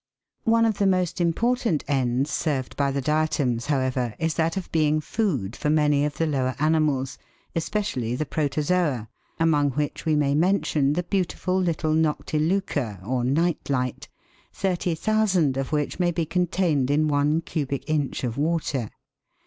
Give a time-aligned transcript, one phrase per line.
[0.45, 4.99] One of the most important ends served by the diatoms, however, is that of being
[4.99, 7.19] food for many of the lower animals,
[7.55, 9.09] especially the Protozoa,
[9.39, 14.09] among which we may mention the beautiful little Noctiluca, or" night light,"
[14.53, 18.89] 30,000 of which may be contained in one cubic inch of water.